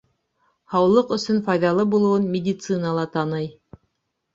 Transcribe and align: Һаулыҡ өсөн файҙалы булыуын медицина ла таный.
Һаулыҡ 0.75 1.13
өсөн 1.19 1.43
файҙалы 1.51 1.87
булыуын 1.95 2.29
медицина 2.35 2.99
ла 3.01 3.09
таный. 3.19 3.51